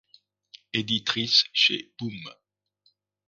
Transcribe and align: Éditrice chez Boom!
Éditrice 0.73 1.43
chez 1.53 1.93
Boom! 1.99 2.15